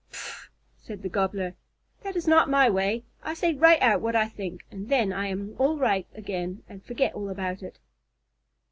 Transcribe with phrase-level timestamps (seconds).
[0.11, 0.47] "Pffff!"
[0.79, 1.53] said the Gobbler.
[2.01, 3.03] "That is not my way.
[3.21, 6.83] I say right out what I think, and then I am all right again and
[6.83, 7.77] forget all about it."